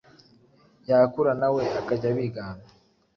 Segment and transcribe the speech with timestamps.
[0.89, 2.63] yakura nawe akajya abigana